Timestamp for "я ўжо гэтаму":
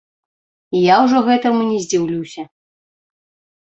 0.85-1.61